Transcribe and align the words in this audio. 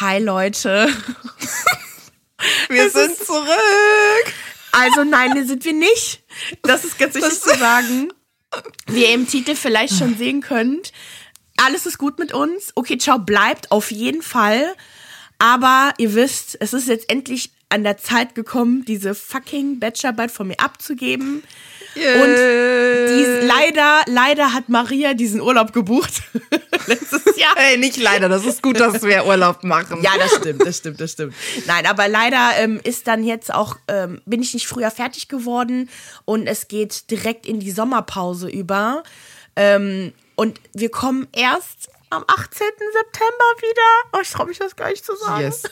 Hi 0.00 0.18
Leute. 0.18 0.88
Wir 2.68 2.90
sind 2.90 3.16
zurück. 3.16 4.24
Also 4.72 5.04
nein, 5.04 5.46
sind 5.46 5.64
wir 5.64 5.72
nicht. 5.72 6.24
Das 6.62 6.84
ist 6.84 6.98
ganz 6.98 7.14
wichtig 7.14 7.40
zu 7.40 7.56
sagen. 7.56 8.12
Wie 8.86 9.02
ihr 9.02 9.14
im 9.14 9.28
Titel 9.28 9.54
vielleicht 9.54 9.96
schon 9.96 10.18
sehen 10.18 10.40
könnt, 10.40 10.92
alles 11.56 11.86
ist 11.86 11.98
gut 11.98 12.18
mit 12.18 12.34
uns. 12.34 12.72
Okay, 12.74 12.98
ciao 12.98 13.20
bleibt 13.20 13.70
auf 13.70 13.92
jeden 13.92 14.22
Fall. 14.22 14.74
Aber 15.38 15.94
ihr 15.98 16.14
wisst, 16.14 16.56
es 16.58 16.72
ist 16.72 16.88
jetzt 16.88 17.08
endlich 17.08 17.52
an 17.74 17.82
der 17.82 17.98
Zeit 17.98 18.34
gekommen, 18.34 18.84
diese 18.84 19.14
fucking 19.14 19.80
Bachelorarbeit 19.80 20.30
von 20.30 20.46
mir 20.46 20.60
abzugeben. 20.60 21.42
Yeah. 21.96 22.24
Und 22.24 22.34
die, 22.34 23.46
leider, 23.46 24.02
leider 24.06 24.52
hat 24.52 24.68
Maria 24.68 25.14
diesen 25.14 25.40
Urlaub 25.40 25.72
gebucht. 25.72 26.22
Letztes 26.86 27.36
Jahr. 27.36 27.54
Hey, 27.56 27.76
nicht 27.76 27.96
leider, 27.96 28.28
das 28.28 28.44
ist 28.44 28.62
gut, 28.62 28.78
dass 28.80 29.02
wir 29.02 29.26
Urlaub 29.26 29.62
machen. 29.64 30.02
Ja, 30.02 30.12
das 30.18 30.34
stimmt, 30.36 30.66
das 30.66 30.78
stimmt, 30.78 31.00
das 31.00 31.12
stimmt. 31.12 31.34
Nein, 31.66 31.86
aber 31.86 32.08
leider 32.08 32.50
ähm, 32.58 32.80
ist 32.82 33.06
dann 33.06 33.24
jetzt 33.24 33.52
auch, 33.52 33.76
ähm, 33.88 34.22
bin 34.24 34.42
ich 34.42 34.54
nicht 34.54 34.66
früher 34.66 34.90
fertig 34.90 35.28
geworden 35.28 35.88
und 36.24 36.46
es 36.46 36.68
geht 36.68 37.10
direkt 37.10 37.46
in 37.46 37.60
die 37.60 37.70
Sommerpause 37.70 38.48
über. 38.48 39.02
Ähm, 39.56 40.12
und 40.36 40.60
wir 40.72 40.90
kommen 40.90 41.28
erst 41.32 41.88
am 42.10 42.24
18. 42.26 42.66
September 42.92 43.44
wieder. 43.58 44.10
Oh, 44.12 44.18
ich 44.22 44.30
traue 44.30 44.46
mich 44.46 44.58
das 44.58 44.74
gar 44.76 44.90
nicht 44.90 45.04
zu 45.04 45.14
sagen. 45.16 45.42
Yes. 45.42 45.62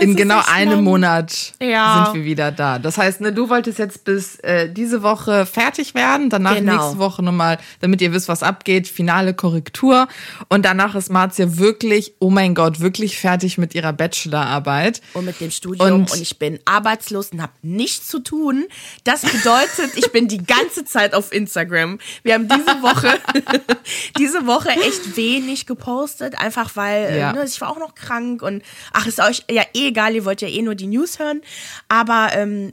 In 0.00 0.16
genau 0.16 0.40
einem 0.46 0.84
Monat 0.84 1.54
ja. 1.60 2.04
sind 2.04 2.20
wir 2.20 2.24
wieder 2.24 2.52
da. 2.52 2.78
Das 2.78 2.98
heißt, 2.98 3.20
ne, 3.20 3.32
du 3.32 3.48
wolltest 3.48 3.78
jetzt 3.78 4.04
bis 4.04 4.36
äh, 4.40 4.70
diese 4.70 5.02
Woche 5.02 5.46
fertig 5.46 5.94
werden, 5.94 6.30
danach 6.30 6.54
genau. 6.54 6.74
nächste 6.74 6.98
Woche 6.98 7.22
nochmal, 7.22 7.58
damit 7.80 8.00
ihr 8.00 8.12
wisst, 8.12 8.28
was 8.28 8.42
abgeht, 8.42 8.88
finale 8.88 9.34
Korrektur. 9.34 10.08
Und 10.48 10.64
danach 10.64 10.94
ist 10.94 11.10
Marzia 11.10 11.56
wirklich, 11.58 12.14
oh 12.18 12.30
mein 12.30 12.54
Gott, 12.54 12.80
wirklich 12.80 13.18
fertig 13.18 13.58
mit 13.58 13.74
ihrer 13.74 13.92
Bachelorarbeit. 13.92 15.00
Und 15.14 15.24
mit 15.24 15.40
dem 15.40 15.50
Studium. 15.50 15.92
Und, 15.92 16.12
und 16.12 16.20
ich 16.20 16.38
bin 16.38 16.58
arbeitslos 16.64 17.30
und 17.30 17.42
habe 17.42 17.52
nichts 17.62 18.08
zu 18.08 18.20
tun. 18.20 18.66
Das 19.04 19.22
bedeutet, 19.22 19.96
ich 19.96 20.12
bin 20.12 20.28
die 20.28 20.44
ganze 20.44 20.84
Zeit 20.84 21.14
auf 21.14 21.32
Instagram. 21.32 21.98
Wir 22.22 22.34
haben 22.34 22.48
diese 22.48 22.82
Woche, 22.82 23.18
diese 24.18 24.46
Woche 24.46 24.70
echt 24.70 25.16
wenig 25.16 25.66
gepostet, 25.66 26.38
einfach 26.38 26.76
weil 26.76 27.16
ja. 27.18 27.32
ne, 27.32 27.44
ich 27.44 27.60
war 27.60 27.70
auch 27.70 27.78
noch 27.78 27.94
krank 27.94 28.42
und 28.42 28.62
ach, 28.92 29.06
ist 29.06 29.20
euch 29.20 29.37
euch 29.48 29.54
ja 29.54 29.62
eh 29.74 29.88
egal, 29.88 30.14
ihr 30.14 30.24
wollt 30.24 30.42
ja 30.42 30.48
eh 30.48 30.62
nur 30.62 30.74
die 30.74 30.86
News 30.86 31.18
hören. 31.18 31.42
Aber 31.88 32.30
ähm, 32.32 32.72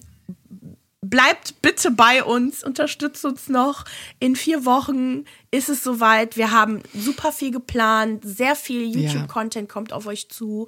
bleibt 1.10 1.62
bitte 1.62 1.92
bei 1.92 2.24
uns, 2.24 2.64
unterstützt 2.64 3.26
uns 3.26 3.48
noch. 3.48 3.86
In 4.20 4.36
vier 4.36 4.66
Wochen 4.66 5.26
ist 5.52 5.70
es 5.70 5.84
soweit. 5.84 6.38
Wir 6.38 6.52
haben 6.52 6.82
super 6.94 7.32
viel 7.32 7.52
geplant, 7.52 8.24
sehr 8.26 8.56
viel 8.56 8.84
YouTube-Content 8.96 9.70
kommt 9.70 9.94
auf 9.94 10.08
euch 10.08 10.30
zu. 10.30 10.68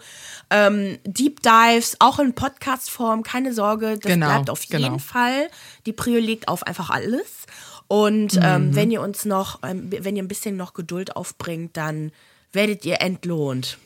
Ähm, 0.50 0.98
Deep 1.06 1.42
Dives, 1.42 1.98
auch 2.00 2.20
in 2.20 2.34
Podcast-Form, 2.34 3.23
keine 3.23 3.54
Sorge, 3.54 3.98
das 3.98 4.11
genau, 4.11 4.28
bleibt 4.28 4.50
auf 4.50 4.64
jeden 4.64 4.84
genau. 4.84 4.98
Fall. 5.00 5.50
Die 5.86 5.94
Prio 5.94 6.20
liegt 6.20 6.48
auf 6.48 6.64
einfach 6.64 6.89
alles. 6.89 7.45
Und 7.88 8.38
ähm, 8.42 8.70
mhm. 8.70 8.76
wenn 8.76 8.92
ihr 8.92 9.02
uns 9.02 9.26
noch, 9.26 9.59
ähm, 9.64 9.89
wenn 9.89 10.16
ihr 10.16 10.23
ein 10.23 10.28
bisschen 10.28 10.58
noch 10.58 10.73
Geduld 10.73 11.16
aufbringt, 11.16 11.78
dann 11.78 12.11
werdet 12.52 12.86
ihr 12.86 13.02
entlohnt. 13.02 13.78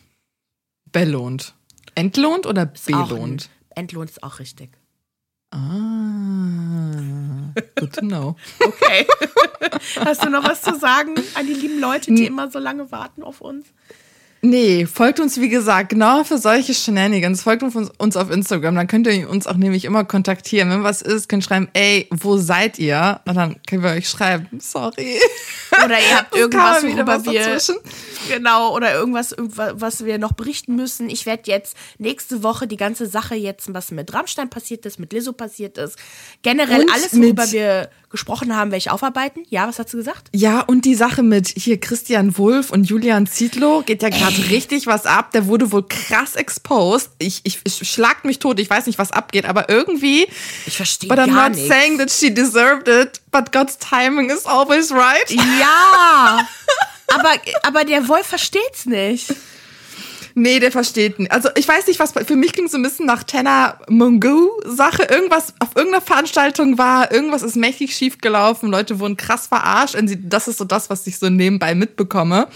Belohnt. 0.91 1.53
Entlohnt 1.95 2.45
oder 2.45 2.65
belohnt? 2.65 3.49
Entlohnt 3.75 4.09
ist 4.09 4.23
auch 4.23 4.39
richtig. 4.39 4.69
Ah, 5.51 5.59
good 7.75 7.93
to 7.93 8.01
know. 8.01 8.35
okay. 8.65 9.05
Hast 10.05 10.23
du 10.23 10.29
noch 10.29 10.43
was 10.43 10.61
zu 10.61 10.77
sagen 10.77 11.15
an 11.35 11.45
die 11.45 11.53
lieben 11.53 11.79
Leute, 11.79 12.13
die 12.13 12.25
immer 12.25 12.49
so 12.49 12.59
lange 12.59 12.91
warten 12.91 13.23
auf 13.23 13.41
uns? 13.41 13.67
Nee, 14.43 14.87
folgt 14.87 15.19
uns 15.19 15.39
wie 15.39 15.49
gesagt 15.49 15.89
genau 15.89 16.23
für 16.23 16.39
solche 16.39 16.73
Shenanigans. 16.73 17.43
Folgt 17.43 17.61
uns, 17.61 17.75
uns 17.75 18.17
auf 18.17 18.31
Instagram, 18.31 18.73
dann 18.73 18.87
könnt 18.87 19.05
ihr 19.05 19.29
uns 19.29 19.45
auch 19.45 19.55
nämlich 19.55 19.85
immer 19.85 20.03
kontaktieren. 20.03 20.71
Wenn 20.71 20.83
was 20.83 21.03
ist, 21.03 21.29
könnt 21.29 21.43
ihr 21.43 21.47
schreiben, 21.47 21.69
ey, 21.73 22.07
wo 22.09 22.37
seid 22.37 22.79
ihr? 22.79 23.21
Und 23.25 23.35
dann 23.35 23.57
können 23.67 23.83
wir 23.83 23.91
euch 23.91 24.09
schreiben, 24.09 24.47
sorry. 24.59 25.19
Oder 25.85 25.99
ihr 25.99 26.17
habt 26.17 26.35
irgendwas, 26.35 26.83
worüber 26.83 27.23
wir 27.23 27.39
dazwischen. 27.39 27.75
Genau 28.29 28.75
oder 28.75 28.93
irgendwas, 28.93 29.35
was 29.37 30.05
wir 30.05 30.17
noch 30.17 30.33
berichten 30.33 30.75
müssen. 30.75 31.09
Ich 31.09 31.25
werde 31.25 31.43
jetzt 31.45 31.75
nächste 31.97 32.43
Woche 32.43 32.67
die 32.67 32.77
ganze 32.77 33.07
Sache 33.07 33.35
jetzt, 33.35 33.73
was 33.73 33.91
mit 33.91 34.13
Rammstein 34.13 34.49
passiert 34.49 34.85
ist, 34.85 34.99
mit 34.99 35.13
Lizzo 35.13 35.33
passiert 35.33 35.77
ist, 35.77 35.97
generell 36.41 36.81
und 36.81 36.91
alles, 36.91 37.15
worüber 37.15 37.51
wir 37.51 37.89
gesprochen 38.11 38.55
haben, 38.55 38.71
werde 38.71 38.79
ich 38.79 38.91
aufarbeiten. 38.91 39.43
Ja, 39.49 39.67
was 39.67 39.79
hast 39.79 39.93
du 39.93 39.97
gesagt? 39.97 40.27
Ja, 40.33 40.59
und 40.61 40.85
die 40.85 40.95
Sache 40.95 41.23
mit 41.23 41.47
hier 41.47 41.79
Christian 41.79 42.37
Wulff 42.37 42.69
und 42.69 42.83
Julian 42.83 43.25
Zietlow 43.25 43.83
geht 43.83 44.03
ja 44.03 44.09
gerade 44.09 44.49
richtig 44.49 44.85
was 44.85 45.05
ab. 45.05 45.31
Der 45.31 45.47
wurde 45.47 45.71
wohl 45.71 45.87
krass 45.87 46.35
exposed. 46.35 47.11
Ich, 47.19 47.41
ich, 47.43 47.61
ich 47.63 47.89
schlag 47.89 48.25
mich 48.25 48.39
tot, 48.39 48.59
ich 48.59 48.69
weiß 48.69 48.85
nicht, 48.85 48.99
was 48.99 49.11
abgeht, 49.11 49.45
aber 49.45 49.69
irgendwie. 49.69 50.27
Ich 50.65 50.75
verstehe 50.75 51.07
But 51.07 51.19
I'm 51.19 51.31
not 51.31 51.55
nix. 51.55 51.67
saying 51.67 51.97
that 51.99 52.11
she 52.11 52.33
deserved 52.33 52.87
it, 52.87 53.21
but 53.31 53.51
God's 53.51 53.77
timing 53.77 54.29
is 54.29 54.45
always 54.45 54.91
right. 54.91 55.29
Ja. 55.59 56.45
aber, 57.13 57.31
aber 57.63 57.85
der 57.85 58.07
Wolf 58.07 58.27
versteht's 58.27 58.85
nicht. 58.85 59.33
Nee, 60.33 60.59
der 60.59 60.71
versteht 60.71 61.19
nicht. 61.19 61.31
Also 61.31 61.49
ich 61.55 61.67
weiß 61.67 61.87
nicht, 61.87 61.99
was 61.99 62.13
für 62.13 62.35
mich 62.35 62.53
klingt 62.53 62.71
so 62.71 62.77
ein 62.77 62.83
bisschen 62.83 63.05
nach 63.05 63.23
Tenor 63.23 63.79
Mungu 63.89 64.49
Sache. 64.65 65.03
Irgendwas 65.03 65.53
auf 65.59 65.75
irgendeiner 65.75 66.01
Veranstaltung 66.01 66.77
war, 66.77 67.11
irgendwas 67.11 67.41
ist 67.41 67.55
mächtig 67.55 67.95
schief 67.95 68.19
gelaufen, 68.19 68.69
Leute 68.69 68.99
wurden 68.99 69.17
krass 69.17 69.47
verarscht. 69.47 69.95
Und 69.95 70.17
das 70.23 70.47
ist 70.47 70.57
so 70.57 70.65
das, 70.65 70.89
was 70.89 71.05
ich 71.07 71.19
so 71.19 71.29
nebenbei 71.29 71.75
mitbekomme. 71.75 72.47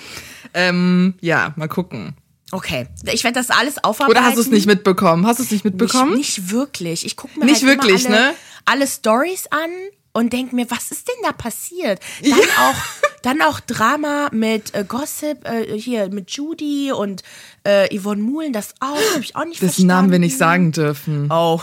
Ähm, 0.53 1.15
ja, 1.21 1.53
mal 1.57 1.67
gucken. 1.67 2.15
Okay, 2.51 2.87
ich 3.11 3.23
werde 3.23 3.39
das 3.39 3.49
alles 3.49 3.83
aufarbeiten. 3.83 4.17
Oder 4.17 4.25
hast 4.25 4.37
du 4.37 4.41
es 4.41 4.47
nicht 4.47 4.67
mitbekommen? 4.67 5.25
Hast 5.25 5.39
du 5.39 5.43
es 5.43 5.51
nicht 5.51 5.65
mitbekommen? 5.65 6.15
Nicht, 6.15 6.37
nicht 6.37 6.51
wirklich. 6.51 7.05
Ich 7.05 7.17
gucke 7.17 7.39
mir 7.39 7.45
nicht 7.45 7.63
halt 7.63 7.77
wirklich, 7.77 8.05
alle, 8.07 8.15
ne? 8.15 8.33
alle 8.65 8.87
Stories 8.87 9.47
an 9.47 9.69
und 10.15 10.31
denke 10.31 10.55
mir, 10.55 10.71
was 10.71 10.91
ist 10.91 11.09
denn 11.09 11.15
da 11.23 11.33
passiert? 11.33 11.99
Dann 12.21 12.39
ja. 12.39 12.69
auch, 12.69 12.75
dann 13.21 13.41
auch 13.41 13.59
Drama 13.59 14.29
mit 14.31 14.73
äh, 14.73 14.85
Gossip 14.87 15.45
äh, 15.45 15.77
hier 15.77 16.09
mit 16.09 16.31
Judy 16.31 16.93
und 16.93 17.21
äh, 17.65 17.93
Yvonne 17.93 18.21
Muhlen, 18.21 18.53
das 18.53 18.73
auch 18.79 18.97
habe 19.13 19.19
ich 19.19 19.35
auch 19.35 19.43
nicht 19.43 19.61
das 19.61 19.75
verstanden. 19.75 19.87
Das 19.89 19.95
Namen 19.95 20.11
wir 20.11 20.19
nicht 20.19 20.37
sagen 20.37 20.71
dürfen. 20.71 21.29
Oh. 21.29 21.59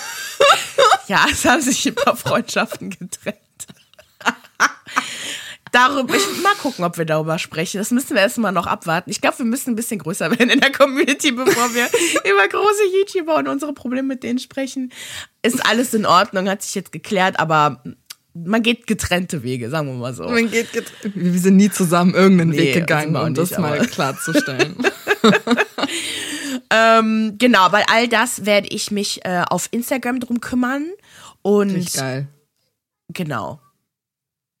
ja, 1.08 1.26
es 1.30 1.44
haben 1.44 1.60
sich 1.60 1.86
ein 1.86 1.94
paar 1.94 2.16
Freundschaften 2.16 2.88
getrennt 2.88 3.36
darüber, 5.72 6.14
ich, 6.14 6.42
mal 6.42 6.54
gucken, 6.54 6.84
ob 6.84 6.96
wir 6.98 7.04
darüber 7.04 7.38
sprechen. 7.38 7.78
Das 7.78 7.90
müssen 7.90 8.14
wir 8.14 8.20
erstmal 8.20 8.52
noch 8.52 8.66
abwarten. 8.66 9.10
Ich 9.10 9.20
glaube, 9.20 9.38
wir 9.38 9.46
müssen 9.46 9.70
ein 9.70 9.76
bisschen 9.76 9.98
größer 9.98 10.30
werden 10.38 10.50
in 10.50 10.60
der 10.60 10.70
Community, 10.70 11.32
bevor 11.32 11.74
wir 11.74 11.86
über 12.30 12.46
große 12.48 12.82
YouTuber 12.94 13.36
und 13.36 13.48
unsere 13.48 13.72
Probleme 13.72 14.06
mit 14.06 14.22
denen 14.22 14.38
sprechen. 14.38 14.92
Ist 15.42 15.66
alles 15.66 15.92
in 15.94 16.06
Ordnung, 16.06 16.48
hat 16.48 16.62
sich 16.62 16.74
jetzt 16.74 16.92
geklärt, 16.92 17.40
aber 17.40 17.82
man 18.34 18.62
geht 18.62 18.86
getrennte 18.86 19.42
Wege, 19.42 19.68
sagen 19.68 19.88
wir 19.88 19.94
mal 19.94 20.14
so. 20.14 20.24
Man 20.24 20.50
geht 20.50 20.68
wir 21.02 21.38
sind 21.38 21.56
nie 21.56 21.70
zusammen 21.70 22.14
irgendeinen 22.14 22.50
nee, 22.50 22.58
Weg 22.58 22.74
gegangen, 22.74 23.16
um 23.16 23.34
das 23.34 23.58
mal 23.58 23.84
klarzustellen. 23.86 24.76
ähm, 26.70 27.34
genau, 27.38 27.72
weil 27.72 27.84
all 27.88 28.08
das 28.08 28.46
werde 28.46 28.68
ich 28.68 28.90
mich 28.90 29.24
äh, 29.24 29.42
auf 29.48 29.68
Instagram 29.70 30.20
drum 30.20 30.40
kümmern. 30.40 30.86
Und 31.42 31.74
Richtig 31.74 32.00
geil. 32.00 32.28
Genau. 33.08 33.60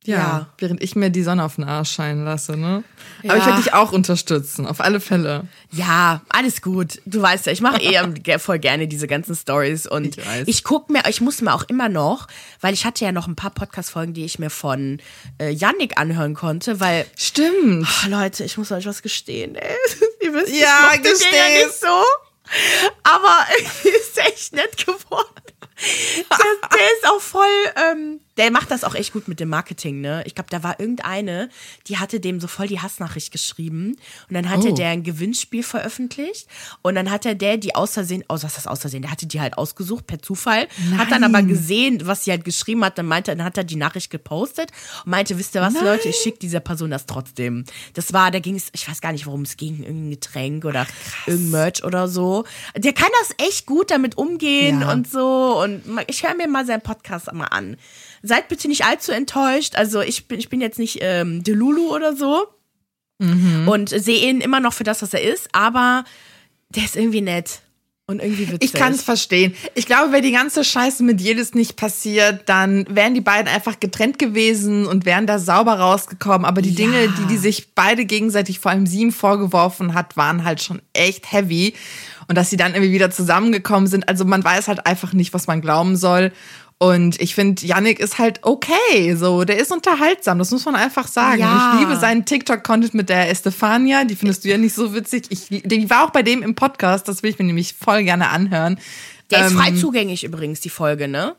Ja, 0.04 0.16
ja, 0.16 0.46
während 0.58 0.82
ich 0.82 0.96
mir 0.96 1.10
die 1.10 1.22
Sonne 1.22 1.44
auf 1.44 1.54
den 1.54 1.64
Arsch 1.64 1.92
scheinen 1.92 2.24
lasse, 2.24 2.56
ne? 2.56 2.82
Ja. 3.22 3.30
Aber 3.30 3.38
ich 3.38 3.46
werde 3.46 3.62
dich 3.62 3.72
auch 3.72 3.92
unterstützen, 3.92 4.66
auf 4.66 4.80
alle 4.80 4.98
Fälle. 4.98 5.46
Ja, 5.70 6.22
alles 6.28 6.60
gut. 6.60 7.00
Du 7.06 7.22
weißt 7.22 7.46
ja, 7.46 7.52
ich 7.52 7.60
mache 7.60 7.80
eh 7.80 8.38
voll 8.38 8.58
gerne 8.58 8.88
diese 8.88 9.06
ganzen 9.06 9.36
Stories 9.36 9.86
und 9.86 10.18
ich, 10.18 10.26
weiß. 10.26 10.48
ich 10.48 10.64
guck 10.64 10.90
mir, 10.90 11.02
ich 11.08 11.20
muss 11.20 11.40
mir 11.40 11.54
auch 11.54 11.62
immer 11.64 11.88
noch, 11.88 12.26
weil 12.60 12.74
ich 12.74 12.84
hatte 12.84 13.04
ja 13.04 13.12
noch 13.12 13.28
ein 13.28 13.36
paar 13.36 13.50
Podcast-Folgen, 13.50 14.12
die 14.12 14.24
ich 14.24 14.40
mir 14.40 14.50
von 14.50 15.00
äh, 15.40 15.50
Yannick 15.50 15.98
anhören 15.98 16.34
konnte, 16.34 16.80
weil. 16.80 17.06
Stimmt. 17.16 17.86
Oh, 18.04 18.08
Leute, 18.08 18.42
ich 18.42 18.58
muss 18.58 18.72
euch 18.72 18.86
was 18.86 19.02
gestehen, 19.02 19.54
ey. 19.54 19.76
Ihr 20.20 20.34
wisst, 20.34 20.52
ja, 20.52 20.90
ich 20.94 21.02
den 21.02 21.12
ja 21.12 21.64
nicht 21.64 21.80
so. 21.80 22.04
Aber 23.04 23.46
ist 23.84 24.18
echt 24.18 24.52
nett 24.52 24.84
geworden. 24.84 25.28
Der, 26.30 26.68
der 26.70 26.86
ist 26.98 27.08
auch 27.08 27.20
voll. 27.20 27.46
Ähm, 27.76 28.20
der 28.42 28.50
macht 28.50 28.72
das 28.72 28.82
auch 28.82 28.96
echt 28.96 29.12
gut 29.12 29.28
mit 29.28 29.38
dem 29.38 29.50
Marketing, 29.50 30.00
ne? 30.00 30.24
Ich 30.26 30.34
glaube, 30.34 30.50
da 30.50 30.64
war 30.64 30.80
irgendeine, 30.80 31.48
die 31.86 31.98
hatte 31.98 32.18
dem 32.18 32.40
so 32.40 32.48
voll 32.48 32.66
die 32.66 32.80
Hassnachricht 32.80 33.30
geschrieben. 33.30 33.96
Und 34.28 34.34
dann 34.34 34.50
hatte 34.50 34.70
oh. 34.70 34.74
der 34.74 34.88
ein 34.88 35.04
Gewinnspiel 35.04 35.62
veröffentlicht. 35.62 36.48
Und 36.82 36.96
dann 36.96 37.08
hat 37.08 37.24
er 37.24 37.36
der 37.36 37.56
die 37.56 37.76
außersehen, 37.76 38.24
oh, 38.28 38.34
was 38.34 38.42
ist 38.42 38.56
das 38.56 38.66
außersehen? 38.66 39.02
Der 39.02 39.12
hatte 39.12 39.26
die 39.26 39.40
halt 39.40 39.56
ausgesucht 39.56 40.08
per 40.08 40.20
Zufall. 40.20 40.66
Nein. 40.90 40.98
Hat 40.98 41.12
dann 41.12 41.22
aber 41.22 41.42
gesehen, 41.42 42.04
was 42.04 42.24
sie 42.24 42.32
halt 42.32 42.44
geschrieben 42.44 42.84
hat. 42.84 42.98
Dann 42.98 43.06
meinte, 43.06 43.30
dann 43.30 43.44
hat 43.44 43.56
er 43.56 43.62
die 43.62 43.76
Nachricht 43.76 44.10
gepostet 44.10 44.72
und 45.04 45.12
meinte, 45.12 45.38
wisst 45.38 45.54
ihr 45.54 45.60
was, 45.60 45.74
Nein. 45.74 45.84
Leute, 45.84 46.08
ich 46.08 46.16
schicke 46.16 46.40
dieser 46.40 46.58
Person 46.58 46.90
das 46.90 47.06
trotzdem. 47.06 47.64
Das 47.94 48.12
war, 48.12 48.32
da 48.32 48.40
ging 48.40 48.56
es, 48.56 48.70
ich 48.72 48.88
weiß 48.88 49.00
gar 49.00 49.12
nicht, 49.12 49.26
worum 49.26 49.42
es 49.42 49.56
ging, 49.56 49.84
irgendein 49.84 50.10
Getränk 50.10 50.64
oder 50.64 50.84
Krass. 50.84 51.28
irgendein 51.28 51.50
Merch 51.52 51.84
oder 51.84 52.08
so. 52.08 52.44
Der 52.76 52.92
kann 52.92 53.10
das 53.20 53.46
echt 53.46 53.66
gut 53.66 53.92
damit 53.92 54.18
umgehen 54.18 54.80
ja. 54.80 54.90
und 54.90 55.08
so. 55.08 55.62
Und 55.62 55.82
ich 56.08 56.24
höre 56.24 56.34
mir 56.34 56.48
mal 56.48 56.66
seinen 56.66 56.82
Podcast 56.82 57.32
mal 57.32 57.44
an. 57.44 57.76
Seid 58.22 58.48
bitte 58.48 58.68
nicht 58.68 58.84
allzu 58.84 59.12
enttäuscht. 59.12 59.74
Also 59.74 60.00
ich 60.00 60.28
bin, 60.28 60.38
ich 60.38 60.48
bin 60.48 60.60
jetzt 60.60 60.78
nicht 60.78 60.98
ähm, 61.00 61.42
Delulu 61.42 61.94
oder 61.94 62.14
so. 62.16 62.46
mhm. 63.18 63.68
und 63.68 63.88
sehe 63.88 64.28
ihn 64.28 64.40
immer 64.40 64.60
noch 64.60 64.72
für 64.72 64.84
das, 64.84 65.02
was 65.02 65.14
er 65.14 65.22
ist, 65.22 65.48
aber 65.52 66.04
der 66.70 66.84
ist 66.84 66.96
irgendwie 66.96 67.20
nett. 67.20 67.60
Und 68.06 68.20
irgendwie 68.20 68.48
witzig. 68.48 68.62
Ich 68.62 68.72
kann 68.72 68.92
es 68.92 69.02
verstehen. 69.02 69.54
Ich 69.74 69.86
glaube, 69.86 70.10
wäre 70.10 70.22
die 70.22 70.32
ganze 70.32 70.64
Scheiße 70.64 71.04
mit 71.04 71.20
jedes 71.20 71.54
nicht 71.54 71.76
passiert, 71.76 72.42
dann 72.46 72.84
wären 72.90 73.14
die 73.14 73.20
beiden 73.20 73.46
einfach 73.46 73.78
getrennt 73.78 74.18
gewesen 74.18 74.86
und 74.86 75.06
wären 75.06 75.26
da 75.26 75.38
sauber 75.38 75.78
rausgekommen. 75.78 76.44
Aber 76.44 76.62
die 76.62 76.70
ja. 76.70 76.76
Dinge, 76.76 77.08
die 77.08 77.26
die 77.26 77.36
sich 77.36 77.74
beide 77.74 78.04
gegenseitig, 78.04 78.58
vor 78.58 78.72
allem 78.72 78.86
sie 78.86 79.00
ihm 79.00 79.12
vorgeworfen 79.12 79.94
hat, 79.94 80.16
waren 80.16 80.44
halt 80.44 80.60
schon 80.60 80.82
echt 80.92 81.30
heavy. 81.30 81.74
Und 82.26 82.36
dass 82.36 82.50
sie 82.50 82.56
dann 82.56 82.74
irgendwie 82.74 82.92
wieder 82.92 83.10
zusammengekommen 83.10 83.86
sind. 83.86 84.08
Also 84.08 84.24
man 84.24 84.42
weiß 84.42 84.66
halt 84.66 84.84
einfach 84.84 85.12
nicht, 85.12 85.32
was 85.32 85.46
man 85.46 85.60
glauben 85.60 85.96
soll. 85.96 86.32
Und 86.82 87.20
ich 87.20 87.36
finde, 87.36 87.64
Yannick 87.64 88.00
ist 88.00 88.18
halt 88.18 88.40
okay. 88.42 89.14
So, 89.14 89.44
der 89.44 89.60
ist 89.60 89.70
unterhaltsam, 89.70 90.40
das 90.40 90.50
muss 90.50 90.64
man 90.64 90.74
einfach 90.74 91.06
sagen. 91.06 91.38
Ja. 91.38 91.74
Ich 91.74 91.80
liebe 91.80 91.96
seinen 91.96 92.24
TikTok-Content 92.24 92.92
mit 92.94 93.08
der 93.08 93.30
Estefania. 93.30 94.02
Die 94.02 94.16
findest 94.16 94.42
du 94.42 94.48
ja 94.48 94.58
nicht 94.58 94.74
so 94.74 94.92
witzig. 94.92 95.26
Ich, 95.28 95.46
die 95.48 95.90
war 95.90 96.04
auch 96.04 96.10
bei 96.10 96.24
dem 96.24 96.42
im 96.42 96.56
Podcast, 96.56 97.06
das 97.06 97.22
will 97.22 97.30
ich 97.30 97.38
mir 97.38 97.44
nämlich 97.44 97.74
voll 97.74 98.02
gerne 98.02 98.30
anhören. 98.30 98.80
Der 99.30 99.38
ähm, 99.38 99.46
ist 99.46 99.52
frei 99.52 99.70
zugänglich 99.70 100.24
übrigens, 100.24 100.58
die 100.58 100.70
Folge, 100.70 101.06
ne? 101.06 101.36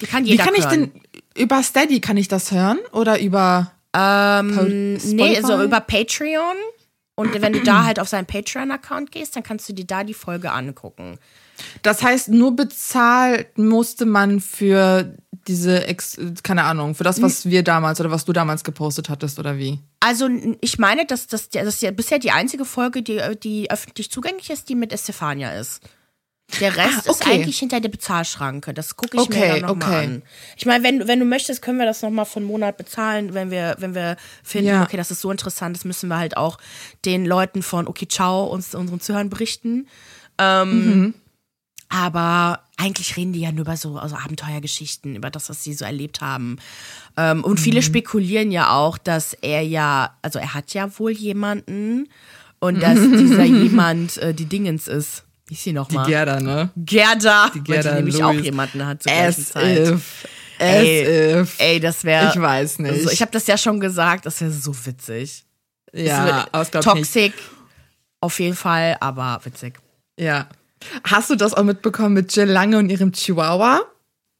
Die 0.00 0.06
kann 0.06 0.24
jeder 0.24 0.44
Wie 0.44 0.46
kann 0.46 0.56
hören. 0.56 0.82
ich 0.82 0.90
denn 0.94 1.42
über 1.42 1.62
Steady 1.62 2.00
kann 2.00 2.16
ich 2.16 2.28
das 2.28 2.50
hören? 2.50 2.78
Oder 2.92 3.20
über 3.20 3.72
ähm, 3.92 4.94
Nee, 4.94 5.36
also 5.36 5.62
über 5.62 5.80
Patreon. 5.80 6.56
Und 7.16 7.38
wenn 7.42 7.52
du 7.52 7.60
da 7.60 7.84
halt 7.84 8.00
auf 8.00 8.08
seinen 8.08 8.24
Patreon-Account 8.24 9.12
gehst, 9.12 9.36
dann 9.36 9.42
kannst 9.42 9.68
du 9.68 9.74
dir 9.74 9.86
da 9.86 10.04
die 10.04 10.14
Folge 10.14 10.52
angucken. 10.52 11.18
Das 11.82 12.02
heißt, 12.02 12.28
nur 12.28 12.54
bezahlt 12.54 13.58
musste 13.58 14.06
man 14.06 14.40
für 14.40 15.16
diese, 15.48 15.86
Ex 15.86 16.18
keine 16.42 16.64
Ahnung, 16.64 16.94
für 16.94 17.04
das, 17.04 17.22
was 17.22 17.46
wir 17.46 17.62
damals 17.62 18.00
oder 18.00 18.10
was 18.10 18.24
du 18.24 18.32
damals 18.32 18.64
gepostet 18.64 19.08
hattest 19.08 19.38
oder 19.38 19.58
wie? 19.58 19.78
Also 20.00 20.28
ich 20.60 20.78
meine, 20.78 21.06
dass 21.06 21.26
das, 21.26 21.48
das 21.48 21.66
ist 21.66 21.82
ja 21.82 21.90
bisher 21.90 22.18
die 22.18 22.32
einzige 22.32 22.64
Folge, 22.64 23.02
die, 23.02 23.20
die 23.42 23.70
öffentlich 23.70 24.10
zugänglich 24.10 24.50
ist, 24.50 24.68
die 24.68 24.74
mit 24.74 24.92
Estefania 24.92 25.52
ist. 25.52 25.80
Der 26.60 26.76
Rest 26.76 27.08
ah, 27.08 27.10
okay. 27.10 27.10
ist 27.10 27.26
eigentlich 27.26 27.58
hinter 27.58 27.80
der 27.80 27.88
Bezahlschranke. 27.88 28.72
Das 28.72 28.96
gucke 28.96 29.16
ich 29.16 29.22
okay, 29.22 29.40
mir 29.40 29.48
dann 29.48 29.60
nochmal 29.62 29.88
okay. 29.88 30.04
an. 30.04 30.22
Ich 30.56 30.64
meine, 30.64 30.84
wenn, 30.84 31.08
wenn 31.08 31.18
du 31.18 31.24
möchtest, 31.24 31.60
können 31.60 31.78
wir 31.78 31.86
das 31.86 32.02
nochmal 32.02 32.24
von 32.24 32.44
Monat 32.44 32.76
bezahlen, 32.76 33.34
wenn 33.34 33.50
wir, 33.50 33.74
wenn 33.78 33.96
wir 33.96 34.16
finden, 34.44 34.68
ja. 34.68 34.82
okay, 34.84 34.96
das 34.96 35.10
ist 35.10 35.20
so 35.20 35.30
interessant, 35.30 35.76
das 35.76 35.84
müssen 35.84 36.08
wir 36.08 36.18
halt 36.18 36.36
auch 36.36 36.58
den 37.04 37.26
Leuten 37.26 37.62
von 37.62 37.88
Okay 37.88 38.06
Ciao 38.06 38.44
uns 38.44 38.74
unseren 38.74 39.00
Zuhörern 39.00 39.28
berichten. 39.28 39.88
Ähm, 40.38 41.00
mhm. 41.00 41.14
Aber 41.88 42.60
eigentlich 42.76 43.16
reden 43.16 43.32
die 43.32 43.40
ja 43.40 43.52
nur 43.52 43.64
über 43.64 43.76
so 43.76 43.96
also 43.98 44.16
Abenteuergeschichten, 44.16 45.16
über 45.16 45.30
das, 45.30 45.48
was 45.48 45.62
sie 45.62 45.72
so 45.72 45.84
erlebt 45.84 46.20
haben. 46.20 46.58
Ähm, 47.16 47.44
und 47.44 47.58
mhm. 47.58 47.62
viele 47.62 47.82
spekulieren 47.82 48.50
ja 48.50 48.70
auch, 48.72 48.98
dass 48.98 49.34
er 49.34 49.62
ja, 49.62 50.16
also 50.22 50.38
er 50.38 50.54
hat 50.54 50.74
ja 50.74 50.98
wohl 50.98 51.12
jemanden 51.12 52.08
und 52.58 52.82
dass 52.82 52.98
dieser 52.98 53.44
jemand 53.44 54.18
äh, 54.18 54.34
die 54.34 54.46
Dingens 54.46 54.88
ist. 54.88 55.22
Wie 55.46 55.54
ist 55.54 55.62
sie 55.62 55.72
nochmal? 55.72 56.04
Die 56.04 56.10
Gerda, 56.10 56.40
ne? 56.40 56.70
Gerda, 56.76 57.50
die 57.54 57.60
Gerda 57.60 57.90
die 57.90 57.96
nämlich 57.96 58.18
Louis. 58.18 58.24
auch 58.24 58.44
jemanden 58.44 58.84
hat 58.84 59.04
zur 59.04 59.12
As 59.12 59.50
Zeit. 59.50 59.88
If. 59.88 60.26
Ey, 60.58 61.40
if. 61.42 61.54
ey, 61.58 61.78
das 61.78 62.02
wäre. 62.02 62.32
Ich 62.34 62.40
weiß 62.40 62.80
nicht. 62.80 62.92
Also, 62.92 63.10
ich 63.10 63.20
habe 63.20 63.30
das 63.30 63.46
ja 63.46 63.56
schon 63.56 63.78
gesagt, 63.78 64.26
das 64.26 64.40
wäre 64.40 64.50
so 64.50 64.74
witzig. 64.86 65.44
Ja, 65.92 66.46
aus 66.50 66.70
Toxic, 66.70 67.32
auf 68.20 68.40
jeden 68.40 68.56
Fall, 68.56 68.96
aber 69.00 69.40
witzig. 69.44 69.78
Ja. 70.18 70.48
Hast 71.04 71.30
du 71.30 71.36
das 71.36 71.54
auch 71.54 71.64
mitbekommen 71.64 72.14
mit 72.14 72.34
Jill 72.34 72.48
Lange 72.48 72.78
und 72.78 72.90
ihrem 72.90 73.12
Chihuahua? 73.12 73.82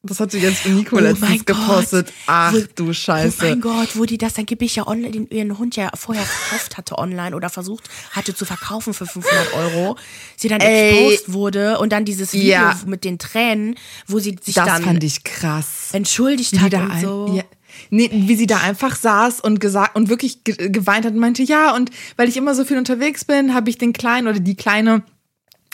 Das 0.06 0.20
hat 0.20 0.30
sie 0.30 0.38
jetzt 0.38 0.66
Nico 0.66 0.96
oh 0.96 1.00
letztens 1.00 1.44
gepostet. 1.44 2.12
Ach 2.26 2.52
wo, 2.52 2.60
du 2.74 2.92
Scheiße. 2.92 3.38
Oh 3.40 3.44
mein 3.44 3.60
Gott, 3.60 3.96
wo 3.96 4.04
die 4.04 4.18
das 4.18 4.34
dann 4.34 4.46
ich 4.60 4.76
ja 4.76 4.86
online, 4.86 5.10
den, 5.10 5.28
ihren 5.28 5.58
Hund 5.58 5.76
ja 5.76 5.90
vorher 5.94 6.24
verkauft 6.24 6.76
hatte 6.76 6.98
online 6.98 7.34
oder 7.34 7.50
versucht 7.50 7.88
hatte 8.12 8.34
zu 8.34 8.44
verkaufen 8.44 8.94
für 8.94 9.06
500 9.06 9.54
Euro. 9.54 9.96
Sie 10.36 10.48
dann 10.48 10.60
Ey, 10.60 10.90
exposed 10.90 11.32
wurde 11.32 11.78
und 11.78 11.92
dann 11.92 12.04
dieses 12.04 12.32
Video 12.32 12.52
ja. 12.52 12.80
mit 12.86 13.04
den 13.04 13.18
Tränen, 13.18 13.74
wo 14.06 14.18
sie 14.18 14.36
sich 14.40 14.54
das 14.54 14.66
dann. 14.66 14.76
Das 14.76 14.84
fand 14.84 15.04
ich 15.04 15.24
krass. 15.24 15.88
Entschuldigt 15.92 16.60
hat 16.60 16.74
und 16.74 17.00
so. 17.00 17.34
Ja. 17.36 17.42
Nee, 17.90 18.10
wie 18.10 18.36
sie 18.36 18.46
da 18.46 18.58
einfach 18.58 18.96
saß 18.96 19.40
und 19.40 19.60
gesagt 19.60 19.96
und 19.96 20.08
wirklich 20.08 20.44
geweint 20.44 21.04
hat 21.04 21.12
und 21.12 21.18
meinte, 21.18 21.42
ja, 21.42 21.74
und 21.74 21.90
weil 22.16 22.28
ich 22.28 22.36
immer 22.36 22.54
so 22.54 22.64
viel 22.64 22.78
unterwegs 22.78 23.24
bin, 23.24 23.52
habe 23.52 23.68
ich 23.68 23.76
den 23.76 23.92
Kleinen 23.92 24.28
oder 24.28 24.40
die 24.40 24.56
Kleine 24.56 25.02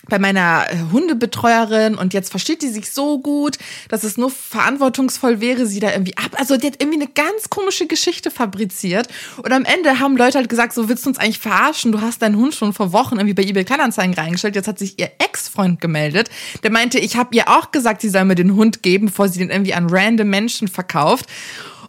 bei 0.08 0.18
meiner 0.18 0.66
Hundebetreuerin 0.90 1.94
und 1.94 2.12
jetzt 2.12 2.30
versteht 2.30 2.62
die 2.62 2.68
sich 2.68 2.90
so 2.90 3.20
gut, 3.20 3.58
dass 3.88 4.02
es 4.02 4.16
nur 4.16 4.30
verantwortungsvoll 4.30 5.40
wäre, 5.40 5.66
sie 5.66 5.80
da 5.80 5.92
irgendwie 5.92 6.16
ab. 6.16 6.32
Also 6.38 6.56
die 6.56 6.66
hat 6.66 6.82
irgendwie 6.82 7.00
eine 7.00 7.10
ganz 7.10 7.50
komische 7.50 7.86
Geschichte 7.86 8.30
fabriziert. 8.30 9.08
Und 9.36 9.52
am 9.52 9.64
Ende 9.64 10.00
haben 10.00 10.16
Leute 10.16 10.38
halt 10.38 10.48
gesagt, 10.48 10.72
so 10.72 10.88
willst 10.88 11.04
du 11.04 11.10
uns 11.10 11.18
eigentlich 11.18 11.38
verarschen? 11.38 11.92
Du 11.92 12.00
hast 12.00 12.20
deinen 12.20 12.36
Hund 12.36 12.54
schon 12.54 12.72
vor 12.72 12.92
Wochen 12.92 13.16
irgendwie 13.16 13.34
bei 13.34 13.44
eBay 13.44 13.64
Kleinanzeigen 13.64 14.14
reingestellt. 14.14 14.56
Jetzt 14.56 14.68
hat 14.68 14.78
sich 14.78 14.98
ihr 14.98 15.10
Ex-Freund 15.18 15.80
gemeldet. 15.80 16.30
Der 16.64 16.72
meinte, 16.72 16.98
ich 16.98 17.16
habe 17.16 17.34
ihr 17.36 17.48
auch 17.48 17.70
gesagt, 17.70 18.00
sie 18.00 18.08
soll 18.08 18.24
mir 18.24 18.34
den 18.34 18.54
Hund 18.56 18.82
geben, 18.82 19.06
bevor 19.06 19.28
sie 19.28 19.38
den 19.38 19.50
irgendwie 19.50 19.74
an 19.74 19.86
random 19.88 20.28
Menschen 20.28 20.66
verkauft. 20.66 21.26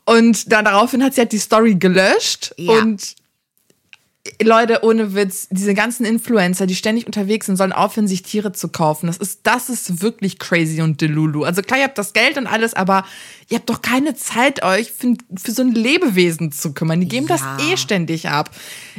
Und 0.06 0.52
dann 0.52 0.66
daraufhin 0.66 1.04
hat 1.04 1.16
sie 1.16 1.22
halt 1.22 1.32
die 1.32 1.40
Story 1.40 1.76
gelöscht 1.76 2.54
ja. 2.58 2.74
und 2.74 3.16
Leute, 4.44 4.84
ohne 4.84 5.16
Witz, 5.16 5.48
diese 5.50 5.74
ganzen 5.74 6.06
Influencer, 6.06 6.66
die 6.66 6.76
ständig 6.76 7.06
unterwegs 7.06 7.46
sind, 7.48 7.56
sollen 7.56 7.72
aufhören, 7.72 8.08
sich 8.08 8.24
Tiere 8.24 8.52
zu 8.52 8.70
kaufen. 8.70 9.08
Das 9.08 9.18
ist, 9.18 9.42
das 9.44 9.70
ist 9.70 10.02
wirklich 10.02 10.40
crazy 10.40 10.82
und 10.82 11.02
delulu. 11.02 11.44
Also 11.44 11.62
klar, 11.62 11.80
ihr 11.80 11.86
habt 11.86 11.98
das 11.98 12.14
Geld 12.14 12.38
und 12.38 12.48
alles, 12.48 12.74
aber 12.74 13.06
ihr 13.50 13.58
habt 13.58 13.70
doch 13.70 13.82
keine 13.82 14.16
Zeit, 14.16 14.64
euch 14.64 14.92
für, 14.92 15.16
für 15.36 15.52
so 15.52 15.62
ein 15.62 15.72
Lebewesen 15.72 16.52
zu 16.52 16.74
kümmern. 16.74 17.00
Die 17.00 17.08
geben 17.08 17.28
ja. 17.28 17.38
das 17.38 17.68
eh 17.68 17.78
ständig 17.78 18.30
ab. 18.30 18.52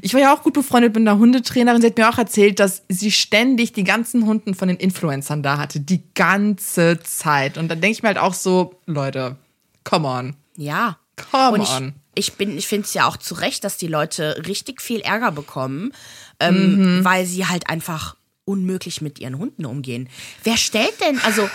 Ich 0.02 0.14
war 0.14 0.20
ja 0.20 0.34
auch 0.34 0.42
gut 0.42 0.54
befreundet 0.54 0.94
mit 0.94 1.06
einer 1.06 1.18
Hundetrainerin. 1.18 1.80
Sie 1.80 1.88
hat 1.88 1.98
mir 1.98 2.08
auch 2.08 2.18
erzählt, 2.18 2.60
dass 2.60 2.82
sie 2.88 3.10
ständig 3.10 3.72
die 3.72 3.84
ganzen 3.84 4.26
Hunden 4.26 4.54
von 4.54 4.68
den 4.68 4.76
Influencern 4.76 5.42
da 5.42 5.58
hatte. 5.58 5.80
Die 5.80 6.02
ganze 6.14 7.00
Zeit. 7.02 7.58
Und 7.58 7.68
dann 7.68 7.80
denke 7.80 7.92
ich 7.92 8.02
mir 8.02 8.08
halt 8.08 8.18
auch 8.18 8.34
so, 8.34 8.80
Leute, 8.86 9.36
come 9.84 10.08
on. 10.08 10.36
Ja. 10.56 10.98
Come 11.30 11.60
on 11.60 11.94
ich 12.14 12.34
bin, 12.34 12.56
ich 12.56 12.66
finde 12.66 12.86
es 12.86 12.94
ja 12.94 13.06
auch 13.06 13.16
zu 13.16 13.34
Recht, 13.34 13.64
dass 13.64 13.76
die 13.76 13.86
Leute 13.86 14.42
richtig 14.46 14.80
viel 14.82 15.00
Ärger 15.00 15.32
bekommen, 15.32 15.92
ähm, 16.40 16.98
mhm. 16.98 17.04
weil 17.04 17.26
sie 17.26 17.46
halt 17.46 17.68
einfach 17.68 18.16
unmöglich 18.44 19.00
mit 19.00 19.18
ihren 19.18 19.38
Hunden 19.38 19.64
umgehen. 19.64 20.08
Wer 20.42 20.56
stellt 20.56 21.00
denn, 21.00 21.18
also 21.20 21.48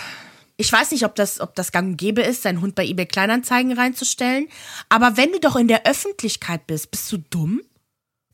ich 0.56 0.70
weiß 0.70 0.90
nicht, 0.90 1.04
ob 1.04 1.14
das, 1.14 1.40
ob 1.40 1.54
das 1.54 1.72
gang 1.72 1.90
und 1.90 1.96
gäbe 1.96 2.22
ist, 2.22 2.42
seinen 2.42 2.60
Hund 2.60 2.74
bei 2.74 2.84
eBay 2.84 3.06
Kleinanzeigen 3.06 3.72
reinzustellen, 3.72 4.48
aber 4.88 5.16
wenn 5.16 5.32
du 5.32 5.40
doch 5.40 5.56
in 5.56 5.68
der 5.68 5.86
Öffentlichkeit 5.86 6.66
bist, 6.66 6.90
bist 6.90 7.10
du 7.12 7.18
dumm? 7.18 7.62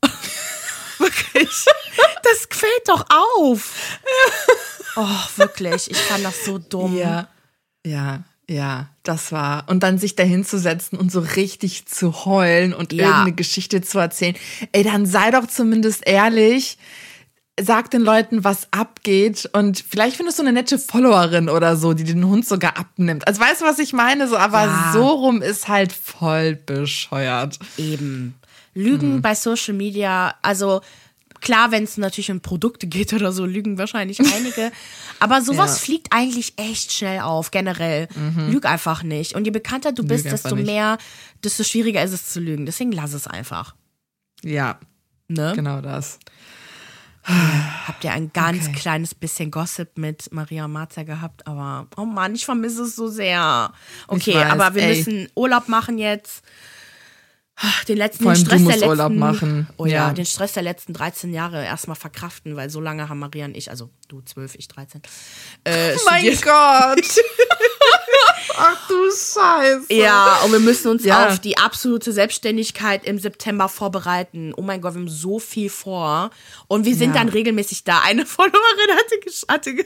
wirklich? 0.97 1.65
Das 2.23 2.47
fällt 2.49 2.87
doch 2.87 3.05
auf. 3.09 3.99
oh, 4.95 5.19
wirklich, 5.37 5.89
ich 5.89 5.97
fand 5.97 6.25
das 6.25 6.43
so 6.43 6.57
dumm. 6.57 6.97
Ja, 6.97 7.29
ja. 7.85 8.23
Ja, 8.49 8.87
das 9.03 9.31
war. 9.31 9.65
Und 9.67 9.83
dann 9.83 9.97
sich 9.97 10.15
dahin 10.15 10.45
zu 10.45 10.57
setzen 10.57 10.97
und 10.97 11.11
so 11.11 11.19
richtig 11.19 11.85
zu 11.85 12.25
heulen 12.25 12.73
und 12.73 12.93
ja. 12.93 13.03
irgendeine 13.03 13.33
Geschichte 13.33 13.81
zu 13.81 13.99
erzählen. 13.99 14.35
Ey, 14.71 14.83
dann 14.83 15.05
sei 15.05 15.31
doch 15.31 15.47
zumindest 15.47 16.07
ehrlich. 16.07 16.77
Sag 17.59 17.91
den 17.91 18.01
Leuten, 18.01 18.43
was 18.43 18.67
abgeht. 18.71 19.49
Und 19.51 19.83
vielleicht 19.89 20.15
findest 20.15 20.39
du 20.39 20.43
eine 20.43 20.53
nette 20.53 20.79
Followerin 20.79 21.49
oder 21.49 21.75
so, 21.75 21.93
die 21.93 22.05
den 22.05 22.25
Hund 22.25 22.47
sogar 22.47 22.77
abnimmt. 22.77 23.27
Also 23.27 23.41
weißt 23.41 23.61
du, 23.61 23.65
was 23.65 23.79
ich 23.79 23.91
meine? 23.91 24.29
So, 24.29 24.37
aber 24.37 24.65
ja. 24.65 24.91
so 24.93 25.07
rum 25.07 25.41
ist 25.41 25.67
halt 25.67 25.91
voll 25.91 26.55
bescheuert. 26.55 27.59
Eben. 27.77 28.35
Lügen 28.73 29.15
mhm. 29.15 29.21
bei 29.21 29.35
Social 29.35 29.73
Media, 29.73 30.35
also 30.41 30.81
Klar, 31.41 31.71
wenn 31.71 31.83
es 31.83 31.97
natürlich 31.97 32.31
um 32.31 32.41
Produkte 32.41 32.87
geht 32.87 33.13
oder 33.13 33.31
so, 33.31 33.45
lügen 33.45 33.77
wahrscheinlich 33.77 34.19
einige. 34.19 34.71
Aber 35.19 35.41
sowas 35.41 35.79
ja. 35.79 35.85
fliegt 35.85 36.07
eigentlich 36.11 36.53
echt 36.57 36.91
schnell 36.91 37.21
auf, 37.21 37.51
generell. 37.51 38.07
Mhm. 38.15 38.51
Lüg 38.51 38.65
einfach 38.65 39.03
nicht. 39.03 39.35
Und 39.35 39.45
je 39.45 39.51
bekannter 39.51 39.91
du 39.91 40.03
bist, 40.03 40.25
desto 40.25 40.55
mehr, 40.55 40.97
desto 41.43 41.63
schwieriger 41.63 42.03
ist 42.03 42.13
es 42.13 42.29
zu 42.29 42.39
lügen. 42.39 42.65
Deswegen 42.65 42.91
lass 42.91 43.13
es 43.13 43.27
einfach. 43.27 43.75
Ja. 44.43 44.79
Ne? 45.27 45.53
Genau 45.55 45.81
das. 45.81 46.19
Habt 47.87 48.05
ihr 48.05 48.13
ein 48.13 48.31
ganz 48.31 48.67
okay. 48.67 48.77
kleines 48.77 49.13
bisschen 49.13 49.51
Gossip 49.51 49.97
mit 49.97 50.31
Maria 50.31 50.65
Marzer 50.69 51.03
gehabt, 51.03 51.45
aber 51.45 51.87
oh 51.97 52.05
Mann, 52.05 52.33
ich 52.35 52.45
vermisse 52.45 52.83
es 52.83 52.95
so 52.95 53.09
sehr. 53.09 53.73
Okay, 54.07 54.33
weiß, 54.33 54.49
aber 54.49 54.75
wir 54.75 54.83
ey. 54.83 54.95
müssen 54.95 55.27
Urlaub 55.35 55.67
machen 55.67 55.97
jetzt 55.97 56.41
den 57.87 57.97
letzten 57.97 58.23
Vor 58.23 58.31
allem 58.31 58.39
den 58.39 58.45
Stress 58.45 58.57
du 58.59 58.63
musst 58.63 58.75
der 58.75 58.87
letzten, 58.87 58.89
Urlaub 58.89 59.13
machen. 59.13 59.67
Oh 59.77 59.85
ja, 59.85 60.07
ja, 60.07 60.13
den 60.13 60.25
Stress 60.25 60.53
der 60.53 60.63
letzten 60.63 60.93
13 60.93 61.33
Jahre 61.33 61.63
erstmal 61.63 61.95
verkraften, 61.95 62.55
weil 62.55 62.69
so 62.69 62.79
lange 62.79 63.09
haben 63.09 63.19
Maria 63.19 63.45
und 63.45 63.57
ich, 63.57 63.71
also 63.71 63.89
du 64.07 64.21
12, 64.21 64.55
ich 64.55 64.67
13. 64.67 65.01
Äh, 65.63 65.95
oh 65.95 65.99
mein 66.05 66.25
Gott! 66.41 67.05
Ach 68.59 68.87
du 68.87 68.95
Scheiße. 69.11 69.93
Ja, 69.93 70.41
und 70.43 70.51
wir 70.51 70.59
müssen 70.59 70.89
uns 70.89 71.03
ja. 71.03 71.27
auf 71.27 71.39
die 71.39 71.57
absolute 71.57 72.11
Selbstständigkeit 72.11 73.05
im 73.05 73.19
September 73.19 73.69
vorbereiten. 73.69 74.53
Oh 74.55 74.61
mein 74.61 74.81
Gott, 74.81 74.93
wir 74.93 75.01
haben 75.01 75.09
so 75.09 75.39
viel 75.39 75.69
vor. 75.69 76.31
Und 76.67 76.85
wir 76.85 76.95
sind 76.95 77.13
ja. 77.13 77.19
dann 77.19 77.29
regelmäßig 77.29 77.83
da. 77.83 78.01
Eine 78.01 78.25
Followerin 78.25 78.97
hatte, 78.97 79.45
hatte 79.47 79.85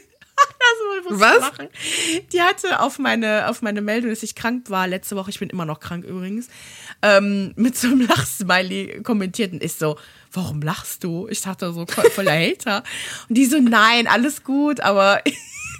so 1.10 1.20
was? 1.20 1.40
Machen. 1.40 1.68
Die 2.32 2.42
hatte 2.42 2.80
auf 2.80 3.00
meine, 3.00 3.48
auf 3.50 3.62
meine 3.62 3.82
Meldung, 3.82 4.10
dass 4.10 4.24
ich 4.24 4.36
krank 4.36 4.70
war 4.70 4.88
letzte 4.88 5.16
Woche, 5.16 5.30
ich 5.30 5.40
bin 5.40 5.50
immer 5.50 5.66
noch 5.66 5.80
krank 5.80 6.06
übrigens, 6.06 6.48
ähm, 7.02 7.54
mit 7.56 7.78
so 7.78 7.88
einem 7.88 8.08
Lachsmiley 8.08 9.02
kommentiert 9.04 9.54
und 9.54 9.64
ist 9.64 9.80
so, 9.80 9.98
warum 10.32 10.62
lachst 10.62 11.04
du? 11.04 11.28
Ich 11.30 11.42
dachte 11.42 11.72
so, 11.74 11.86
voller 11.86 12.34
Hater. 12.34 12.84
Und 13.28 13.38
die 13.38 13.46
so, 13.46 13.60
nein, 13.60 14.08
alles 14.08 14.44
gut, 14.44 14.80
aber 14.80 15.22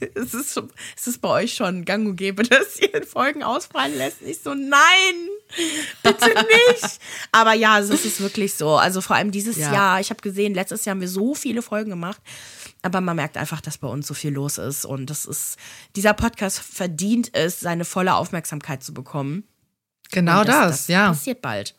es 0.16 0.34
ist, 0.34 0.62
es 0.98 1.08
ist 1.08 1.22
bei 1.22 1.30
euch 1.30 1.54
schon 1.54 1.86
gang 1.86 2.08
und 2.08 2.16
gäbe, 2.16 2.44
dass 2.50 2.80
ihr 2.80 3.06
Folgen 3.06 3.44
ausfallen 3.44 3.98
lässt. 3.98 4.22
Ich 4.22 4.40
so, 4.40 4.54
nein, 4.54 5.30
bitte 6.04 6.28
nicht. 6.28 7.00
Aber 7.32 7.54
ja, 7.54 7.80
es 7.80 7.90
ist 7.90 8.22
wirklich 8.22 8.54
so. 8.54 8.76
Also 8.76 9.02
vor 9.02 9.16
allem 9.16 9.32
dieses 9.32 9.58
ja. 9.58 9.74
Jahr, 9.74 10.00
ich 10.00 10.10
habe 10.10 10.22
gesehen, 10.22 10.54
letztes 10.54 10.86
Jahr 10.86 10.96
haben 10.96 11.02
wir 11.02 11.08
so 11.08 11.36
viele 11.36 11.62
Folgen 11.62 11.92
gemacht. 11.92 12.22
Aber 12.84 13.00
man 13.00 13.16
merkt 13.16 13.38
einfach, 13.38 13.62
dass 13.62 13.78
bei 13.78 13.88
uns 13.88 14.08
so 14.08 14.16
viel 14.16 14.32
los 14.32 14.58
ist. 14.58 14.86
Und 14.86 15.10
das 15.10 15.26
ist, 15.26 15.58
dieser 15.96 16.14
Podcast 16.14 16.60
verdient 16.60 17.30
es, 17.34 17.60
seine 17.60 17.86
volle 17.86 18.16
Aufmerksamkeit 18.16 18.84
zu 18.84 18.94
bekommen. 18.94 19.44
Genau 20.12 20.44
das, 20.44 20.56
das, 20.56 20.70
das 20.72 20.88
ja. 20.88 21.08
Passiert 21.10 21.42
bald 21.42 21.76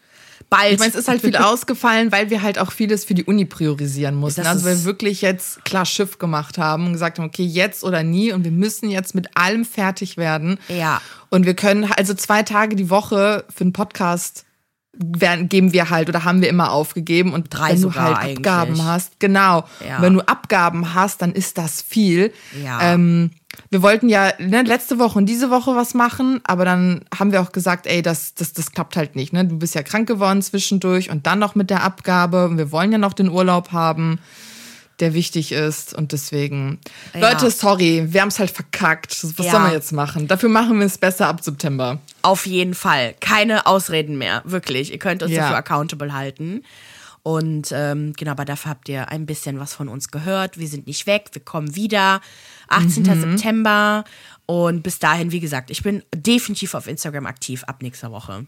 bald. 0.53 0.73
Ich 0.75 0.79
meine, 0.79 0.91
es 0.91 0.97
ist 0.97 1.09
halt 1.09 1.23
viel 1.23 1.37
ausgefallen, 1.39 2.13
weil 2.13 2.31
wir 2.31 2.43
halt 2.43 2.59
auch 2.59 2.71
vieles 2.71 3.05
für 3.05 3.15
die 3.15 3.25
Uni 3.25 3.45
priorisieren 3.45 4.15
mussten. 4.15 4.43
Das 4.43 4.49
also 4.49 4.67
wir 4.67 4.85
wirklich 4.85 5.23
jetzt 5.23 5.65
klar 5.65 5.87
Schiff 5.87 6.19
gemacht 6.19 6.59
haben 6.59 6.87
und 6.87 6.93
gesagt 6.93 7.19
haben, 7.19 7.27
okay, 7.27 7.45
jetzt 7.45 7.83
oder 7.83 8.03
nie 8.03 8.33
und 8.33 8.45
wir 8.45 8.53
müssen 8.53 8.91
jetzt 8.91 9.15
mit 9.15 9.29
allem 9.35 9.65
fertig 9.65 10.17
werden. 10.17 10.59
Ja. 10.69 11.01
Und 11.31 11.47
wir 11.47 11.55
können 11.55 11.91
also 11.97 12.15
zwei 12.15 12.43
Tage 12.43 12.77
die 12.77 12.91
Woche 12.91 13.45
für 13.53 13.65
einen 13.65 13.73
Podcast 13.73 14.45
werden, 14.93 15.49
geben 15.49 15.73
wir 15.73 15.91
halt 15.91 16.09
oder 16.09 16.25
haben 16.25 16.43
wir 16.43 16.49
immer 16.49 16.71
aufgegeben 16.71 17.33
und 17.33 17.47
drei 17.51 17.71
wenn 17.73 17.83
du 17.83 17.95
halt 17.95 18.17
Abgaben 18.17 18.73
eigentlich. 18.73 18.85
hast, 18.85 19.21
genau. 19.21 19.65
Ja. 19.87 20.01
Wenn 20.01 20.15
du 20.15 20.21
Abgaben 20.21 20.95
hast, 20.95 21.23
dann 21.23 21.33
ist 21.33 21.57
das 21.57 21.81
viel. 21.81 22.33
Ja. 22.63 22.93
Ähm, 22.93 23.31
wir 23.71 23.83
wollten 23.83 24.09
ja 24.09 24.33
ne, 24.39 24.63
letzte 24.63 24.99
Woche 24.99 25.19
und 25.19 25.27
diese 25.27 25.51
Woche 25.51 25.75
was 25.75 25.95
machen, 25.95 26.41
aber 26.45 26.65
dann 26.65 27.05
haben 27.17 27.33
wir 27.33 27.41
auch 27.41 27.53
gesagt, 27.53 27.87
ey, 27.87 28.03
das, 28.03 28.35
das, 28.35 28.53
das 28.53 28.73
klappt 28.73 28.97
halt 28.97 29.17
nicht. 29.17 29.33
Ne? 29.33 29.45
Du 29.47 29.59
bist 29.59 29.75
ja 29.75 29.83
krank 29.83 30.07
geworden 30.09 30.43
zwischendurch 30.43 31.11
und 31.11 31.27
dann 31.27 31.39
noch 31.39 31.55
mit 31.55 31.71
der 31.71 31.83
Abgabe. 31.83 32.47
Und 32.49 32.59
wir 32.59 32.73
wollen 32.73 32.93
ja 32.93 32.99
noch 32.99 33.13
den 33.13 33.29
Urlaub 33.29 33.73
haben, 33.73 34.19
der 35.01 35.15
wichtig 35.15 35.53
ist. 35.53 35.95
Und 35.95 36.13
deswegen, 36.13 36.81
ja. 37.15 37.31
Leute, 37.31 37.51
sorry, 37.51 38.07
wir 38.09 38.21
haben 38.21 38.29
es 38.29 38.39
halt 38.39 38.51
verkackt. 38.51 39.25
Was 39.37 39.47
ja. 39.47 39.53
sollen 39.53 39.65
wir 39.65 39.73
jetzt 39.73 39.93
machen? 39.93 40.29
Dafür 40.29 40.49
machen 40.49 40.79
wir 40.79 40.87
es 40.87 40.99
besser 40.99 41.29
ab 41.29 41.43
September. 41.43 42.01
Auf 42.23 42.47
jeden 42.47 42.75
Fall. 42.75 43.15
Keine 43.21 43.67
Ausreden 43.67 44.19
mehr. 44.19 44.43
Wirklich. 44.45 44.93
Ihr 44.93 44.99
könnt 44.99 45.23
uns 45.23 45.33
ja. 45.33 45.43
dafür 45.43 45.57
accountable 45.57 46.13
halten. 46.13 46.63
Und 47.23 47.71
ähm, 47.73 48.15
genau, 48.17 48.33
aber 48.33 48.45
dafür 48.45 48.71
habt 48.71 48.89
ihr 48.89 49.09
ein 49.09 49.27
bisschen 49.27 49.61
was 49.61 49.75
von 49.75 49.89
uns 49.89 50.09
gehört. 50.09 50.59
Wir 50.59 50.67
sind 50.67 50.89
nicht 50.89 51.07
weg, 51.07 51.31
wir 51.33 51.43
kommen 51.43 51.77
wieder. 51.77 52.21
18. 52.69 53.03
Mhm. 53.03 53.21
September. 53.21 54.05
Und 54.47 54.83
bis 54.83 54.99
dahin, 54.99 55.31
wie 55.31 55.41
gesagt, 55.41 55.71
ich 55.71 55.83
bin 55.83 56.03
definitiv 56.15 56.75
auf 56.75 56.89
Instagram 56.89 57.27
aktiv 57.27 57.63
ab 57.65 57.81
nächster 57.81 58.11
Woche. 58.11 58.47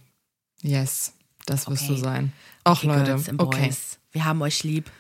Yes, 0.63 1.13
das 1.47 1.69
wirst 1.69 1.85
okay. 1.85 1.95
du 1.95 2.01
sein. 2.01 2.33
Auch 2.65 2.83
okay, 2.83 2.87
Leute. 2.89 3.21
Okay. 3.39 3.71
Wir 4.11 4.25
haben 4.25 4.43
euch 4.43 4.65
lieb. 4.65 4.91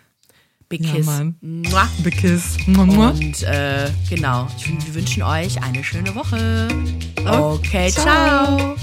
Big 0.68 0.82
Kiss. 0.82 1.06
Ja, 1.06 1.88
Big 2.02 2.18
Kiss. 2.18 2.56
Und 2.66 3.42
äh, 3.42 3.90
genau, 4.08 4.48
wir 4.66 4.94
wünschen 4.94 5.22
euch 5.22 5.62
eine 5.62 5.84
schöne 5.84 6.14
Woche. 6.14 6.68
Okay, 7.24 7.90
ciao. 7.90 8.56
ciao. 8.58 8.76